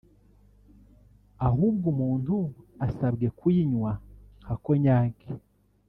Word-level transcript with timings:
ahubwo 1.47 1.85
umuntu 1.93 2.35
asabwe 2.85 3.27
kuyinywa 3.37 3.91
nka 4.41 4.55
cognac 4.63 5.17